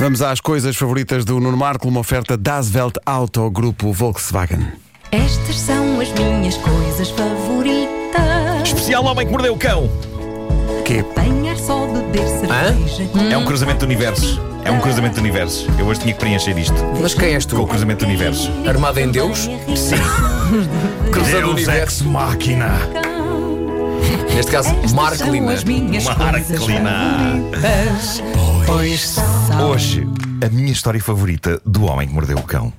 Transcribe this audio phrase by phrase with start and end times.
[0.00, 4.66] Vamos às coisas favoritas do Nuno Marco, uma oferta Das Welt Auto, grupo Volkswagen.
[5.12, 8.62] Estas são as minhas coisas favoritas.
[8.64, 9.90] Especial Homem que Mordeu o Cão.
[10.86, 13.10] Que Apanhar só beber cerveja.
[13.30, 14.40] É um cruzamento de universos.
[14.64, 15.66] É um cruzamento de universos.
[15.78, 17.66] Eu hoje tinha que preencher isto Mas quem és com o tu?
[17.66, 18.50] cruzamento de universos.
[18.66, 19.40] Armado em Deus?
[19.76, 19.96] Sim.
[21.12, 22.02] Cruzando o Deus universo.
[22.04, 22.78] ex máquina.
[24.34, 25.46] Neste caso, Estas Marklina.
[25.46, 26.90] são as minhas coisas Marklina.
[27.52, 28.22] favoritas.
[28.66, 29.39] Pois são.
[29.68, 30.06] Hoje,
[30.44, 32.72] a minha história favorita do Homem que Mordeu o Cão.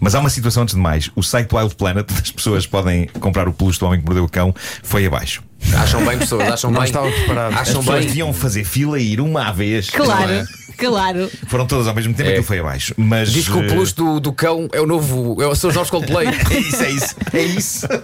[0.00, 1.10] Mas há uma situação antes de mais.
[1.14, 4.28] O site Wild Planet, as pessoas podem comprar o peluche do Homem que Mordeu o
[4.28, 5.42] Cão, foi abaixo.
[5.76, 6.48] Acham bem, pessoas?
[6.48, 6.88] Acham não bem?
[6.88, 7.54] estava preparado.
[7.54, 8.08] As Acham pessoas bem?
[8.08, 9.90] deviam fazer fila e ir uma à vez.
[9.90, 10.44] Claro, é?
[10.88, 11.30] Claro.
[11.48, 12.32] Foram todas ao mesmo tempo e É.
[12.32, 12.94] aquilo foi abaixo.
[12.96, 15.36] Mas, Diz que o eh, peluche do, do cão é o novo.
[15.42, 16.28] É, são os novos Coldplay.
[16.52, 17.86] É isso, é isso, é isso.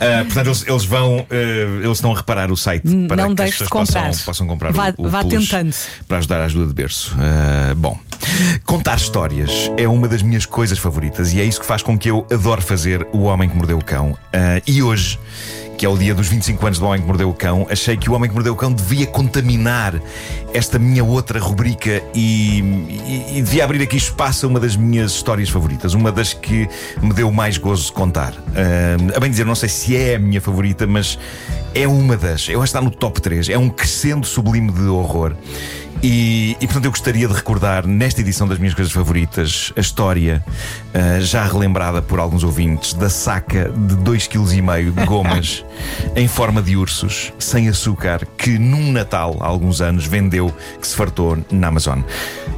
[0.00, 3.42] Ah, portanto, eles, eles vão, eh, eles estão a reparar o site para não que
[3.42, 4.06] as deixe de pessoas comprar.
[4.08, 5.74] possam, possam comprar Vá- o, o vá tentando.
[6.06, 7.14] para ajudar a ajuda de berço.
[7.18, 7.98] Ah, bom,
[8.64, 12.10] contar histórias é uma das minhas coisas favoritas e é isso que faz com que
[12.10, 14.16] eu adore fazer O Homem que Mordeu o Cão.
[14.32, 15.18] Ah, e hoje.
[15.84, 18.08] Que é o dia dos 25 anos do Homem que Mordeu o Cão, achei que
[18.08, 20.00] o Homem que Mordeu o Cão devia contaminar
[20.54, 25.12] esta minha outra rubrica e, e- e devia abrir aqui espaço a uma das minhas
[25.12, 26.66] histórias favoritas, uma das que
[27.02, 28.32] me deu mais gozo de contar.
[28.56, 31.18] Ah, a bem dizer, não sei se é a minha favorita, mas
[31.74, 32.48] é uma das.
[32.48, 33.50] Eu acho que está no top 3.
[33.50, 35.34] É um crescendo sublime de horror.
[36.06, 40.44] E, e, portanto eu gostaria de recordar nesta edição das minhas coisas favoritas a história
[40.92, 45.64] ah, já relembrada por alguns ouvintes da saca de 2,5 kg de gomas
[46.14, 50.94] em forma de ursos sem açúcar que num Natal há alguns anos vendeu que se
[50.94, 52.02] fartou na Amazon.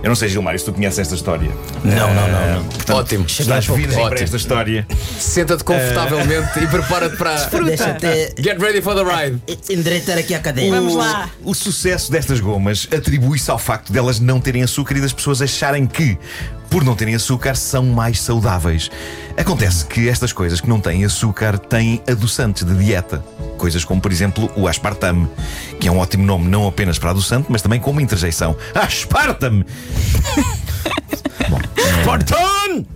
[0.06, 1.50] Eu não sei, Gilmar, se tu conheces esta história.
[1.82, 2.64] Não, não, não, não.
[2.66, 3.26] Portanto, Ótimo.
[3.26, 4.22] Estás virgem para Ótimo.
[4.22, 4.86] esta história.
[5.18, 7.34] Senta-te confortavelmente e prepara-te para.
[7.64, 9.42] Deixa-te Get ready for the ride.
[9.68, 10.76] endireitar aqui a cadeira.
[10.76, 11.28] Vamos lá.
[11.42, 15.88] O sucesso destas gomas atribui-se ao facto delas não terem açúcar e das pessoas acharem
[15.88, 16.16] que,
[16.70, 18.88] por não terem açúcar, são mais saudáveis.
[19.36, 23.24] Acontece que estas coisas que não têm açúcar têm adoçantes de dieta.
[23.56, 25.28] Coisas como, por exemplo, o aspartame,
[25.80, 28.56] que é um ótimo nome não apenas para adoçante, mas também como interjeição.
[28.74, 29.64] Aspartame!
[31.48, 31.58] Bom,
[31.98, 32.86] Aspartame!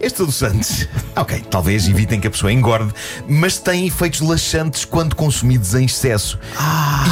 [0.00, 2.92] Estes adoçantes, ok, talvez evitem que a pessoa engorde,
[3.26, 6.38] mas têm efeitos laxantes quando consumidos em excesso.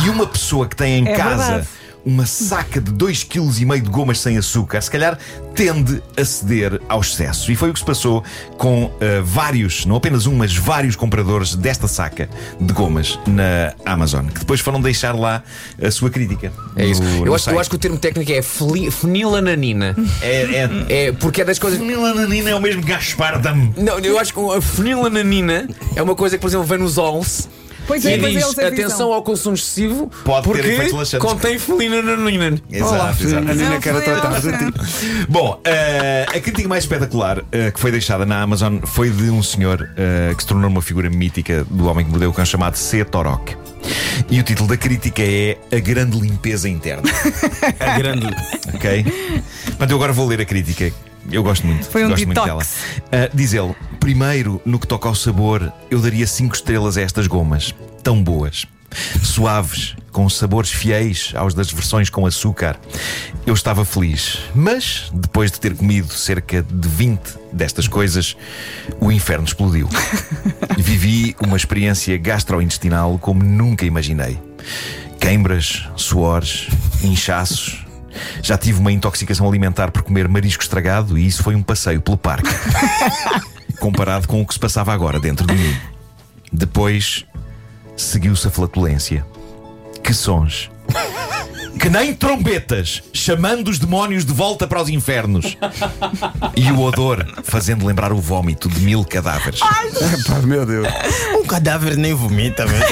[0.05, 1.69] E uma pessoa que tem em É casa verdade.
[2.07, 5.19] Uma saca de 2,5 kg de gomas sem açúcar, se calhar
[5.57, 7.51] tende a ceder ao excesso.
[7.51, 8.23] E foi o que se passou
[8.57, 12.31] com ah, vários, não apenas um, mas vários compradores desta saca
[12.61, 15.43] de gomas na Amazon, que depois foram deixar lá
[15.83, 16.53] a sua crítica.
[16.77, 17.03] É isso.
[17.03, 18.41] no- Eu acho, eu acho que o termo técnico é
[18.91, 19.97] fenilananina.
[20.23, 20.43] É,
[20.89, 21.79] é, É porque é das coisas.
[21.79, 23.75] Fenilananina é o mesmo que aspartame.
[23.77, 27.49] Não, eu acho que a fenilananina é uma coisa que, por exemplo, vem nos OLS.
[27.87, 28.67] Pois E é, pois diz, avisam.
[28.67, 31.27] atenção ao consumo excessivo Pode ter porque efeitos laxantes.
[31.29, 32.59] contém felinanina.
[32.71, 33.51] Exato, exato.
[33.51, 35.27] A Nina quer tratar de ti.
[35.29, 39.43] Bom, eh, a crítica mais espetacular eh, que foi deixada na Amazon foi de um
[39.43, 42.77] senhor eh, que se tornou uma figura mítica do homem que mordeu o cão chamado
[42.77, 43.05] C.
[43.05, 43.55] Torok.
[44.29, 47.09] E o título da crítica é A Grande Limpeza Interna.
[47.79, 48.27] A grande.
[48.75, 49.05] Ok?
[49.67, 50.93] Portanto, eu agora vou ler a crítica.
[51.31, 51.85] Eu gosto muito.
[51.87, 52.75] Foi um gosto muito detox.
[53.11, 53.25] dela.
[53.27, 53.75] Ah, diz ele:
[54.07, 57.75] primeiro, no que toca ao sabor, eu daria 5 estrelas a estas gomas.
[58.05, 58.65] Tão boas.
[59.21, 62.79] Suaves, com sabores fiéis aos das versões com açúcar.
[63.45, 64.39] Eu estava feliz.
[64.55, 67.21] Mas, depois de ter comido cerca de 20
[67.53, 68.37] destas coisas,
[69.01, 69.89] o inferno explodiu.
[70.79, 74.41] Vivi uma experiência gastrointestinal como nunca imaginei.
[75.19, 76.69] Queimbras, suores,
[77.03, 77.85] inchaços.
[78.41, 82.17] Já tive uma intoxicação alimentar por comer marisco estragado e isso foi um passeio pelo
[82.17, 82.49] parque.
[83.81, 85.77] Comparado com o que se passava agora dentro de mim.
[86.53, 87.25] Depois
[87.97, 89.25] seguiu-se a flatulência.
[90.03, 90.71] Que sons!
[91.79, 95.57] Que nem trombetas, chamando os demónios de volta para os infernos.
[96.57, 99.61] E o odor fazendo lembrar o vômito de mil cadáveres.
[99.61, 100.89] Pá, meu Deus.
[101.35, 102.85] Um cadáver nem vomita, velho.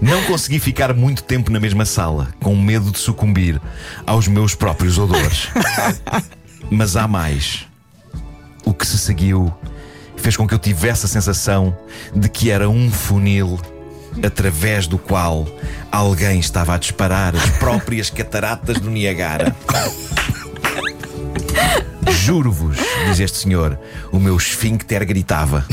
[0.00, 3.60] Não consegui ficar muito tempo na mesma sala, com medo de sucumbir
[4.06, 5.48] aos meus próprios odores.
[6.70, 7.66] Mas há mais.
[8.64, 9.52] O que se seguiu
[10.16, 11.76] fez com que eu tivesse a sensação
[12.14, 13.60] de que era um funil
[14.22, 15.46] através do qual
[15.90, 19.54] alguém estava a disparar as próprias cataratas do Niagara.
[22.10, 22.76] Juro-vos,
[23.06, 23.78] diz este senhor,
[24.12, 25.66] o meu esfíncter gritava.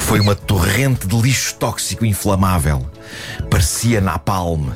[0.00, 2.84] Foi uma torrente de lixo tóxico inflamável.
[3.50, 4.70] Parecia napalm.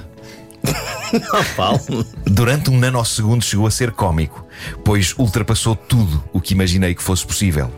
[2.25, 4.47] Durante um nanosegundo chegou a ser cómico,
[4.85, 7.73] pois ultrapassou tudo o que imaginei que fosse possível.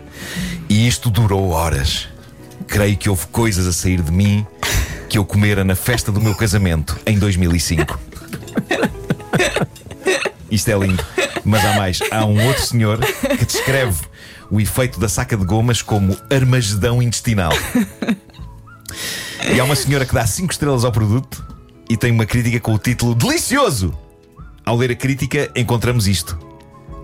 [0.68, 2.08] E isto durou horas.
[2.66, 4.46] Creio que houve coisas a sair de mim
[5.08, 7.98] que eu comera na festa do meu casamento em 2005.
[10.50, 11.04] Isto é lindo.
[11.44, 12.00] Mas há mais.
[12.10, 12.98] Há um outro senhor
[13.38, 14.02] que descreve
[14.50, 17.52] o efeito da saca de gomas como armagedão intestinal.
[19.52, 21.49] E há uma senhora que dá 5 estrelas ao produto
[21.90, 23.92] e tem uma crítica com o título Delicioso!
[24.64, 26.38] Ao ler a crítica, encontramos isto.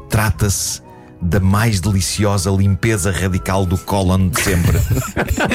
[0.09, 0.81] Trata-se
[1.21, 4.79] da mais deliciosa limpeza radical do colon de sempre.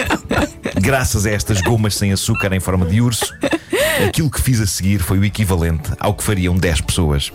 [0.82, 3.34] Graças a estas gomas sem açúcar em forma de urso,
[4.06, 7.32] aquilo que fiz a seguir foi o equivalente ao que fariam 10 pessoas.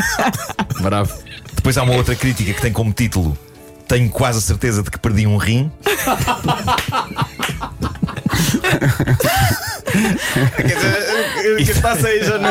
[0.80, 1.12] Bravo.
[1.54, 3.36] Depois há uma outra crítica que tem como título
[3.86, 5.70] Tenho quase a certeza de que perdi um rim.
[10.56, 12.48] Quer dizer, o que está a sair já não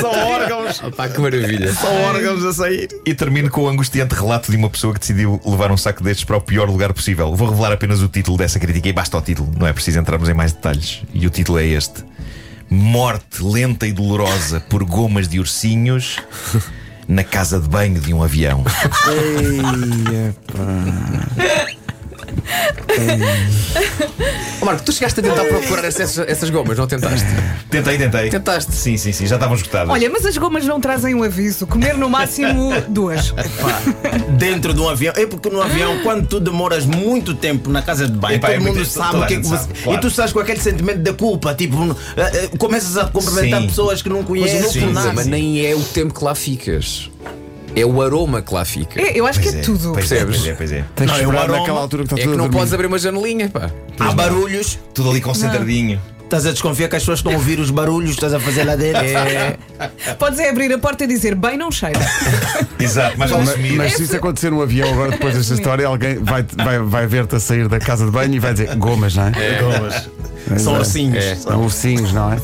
[0.00, 1.72] São órgãos, Pá, que maravilha.
[1.74, 2.88] são órgãos a sair.
[3.06, 6.24] E termino com o angustiante relato de uma pessoa que decidiu levar um saco destes
[6.24, 7.34] para o pior lugar possível.
[7.34, 10.28] Vou revelar apenas o título dessa crítica e basta o título, não é preciso entrarmos
[10.28, 11.02] em mais detalhes.
[11.14, 12.04] E o título é este:
[12.68, 16.18] Morte lenta e dolorosa por gomas de ursinhos.
[17.08, 18.62] Na casa de banho de um avião.
[24.64, 27.26] Marco, tu chegaste a tentar procurar essas, essas gomas, não tentaste?
[27.70, 28.28] Tentei, tentei.
[28.28, 28.72] Tentaste.
[28.72, 29.88] Sim, sim, sim, já estavam esgotadas.
[29.88, 31.66] Olha, mas as gomas não trazem um aviso.
[31.66, 33.30] Comer no máximo duas.
[33.30, 33.80] Pá,
[34.36, 35.14] dentro de um avião.
[35.16, 38.52] É porque no avião, quando tu demoras muito tempo na casa de banho, Epá, é
[38.54, 39.56] todo muito- mundo toda sabe o que é gente que você.
[39.66, 39.98] sabe, claro.
[39.98, 43.66] E tu estás com aquele sentimento de culpa, tipo, eh, eh, começas a cumprimentar Sim.
[43.68, 44.62] pessoas que não Mas conheces.
[44.62, 45.12] não sim, nada.
[45.14, 47.09] mas nem é o tempo que lá ficas.
[47.74, 49.00] É o aroma que lá fica.
[49.00, 49.92] É, eu acho Pois que é, tudo.
[49.92, 50.36] Pois é, Percebes?
[50.38, 50.84] pois é, pois é.
[50.96, 51.58] Tens Não, que é o esperar aroma.
[51.60, 52.58] naquela altura que está É tudo que a não dormir.
[52.58, 53.70] podes abrir uma janelinha, pá.
[53.98, 56.00] Há barulhos, Tudo ali concentradinho.
[56.24, 58.76] estás a desconfiar que as pessoas estão a ouvir os barulhos, estás a fazer lá
[58.76, 59.02] dentro.
[59.04, 59.56] É.
[60.18, 61.98] Podes é abrir a porta e dizer bem não cheira.
[62.78, 63.72] Exato, mas vale Mas, assumir.
[63.76, 67.36] mas se isso acontecer no avião agora depois desta história, alguém vai, vai, vai ver-te
[67.36, 69.32] a sair da casa de banho e vai dizer gomas, não é?
[69.60, 70.08] Gomas.
[70.58, 70.78] São É.
[70.78, 71.24] ursinhos.
[71.24, 71.34] É.
[71.36, 72.38] São ursinhos, não é?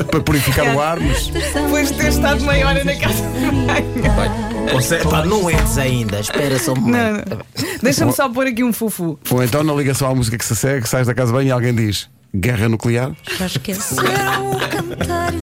[0.06, 5.10] Para purificar o ar, mas Depois de ter estado meia hora na casa de banho.
[5.10, 7.30] Pá, não entres ainda, espera só um momento.
[7.30, 7.38] não.
[7.82, 9.20] Deixa-me só pôr aqui um fufu.
[9.30, 11.52] ou então na ligação à música que se segue, sais da casa de banho e
[11.52, 13.12] alguém diz guerra nuclear.
[13.38, 15.34] Já esqueceram o cantar